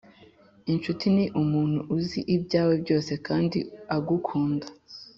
“incuti 0.71 1.07
ni 1.15 1.25
umuntu 1.41 1.79
uzi 1.95 2.19
ibyawe 2.35 2.73
byose 2.83 3.11
kandi 3.27 3.57
agukunda.” 3.95 4.67